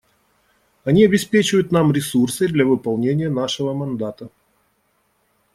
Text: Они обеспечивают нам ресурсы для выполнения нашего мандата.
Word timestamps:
Они 0.83 1.05
обеспечивают 1.05 1.71
нам 1.71 1.91
ресурсы 1.93 2.47
для 2.47 2.65
выполнения 2.65 3.29
нашего 3.29 3.71
мандата. 3.75 4.31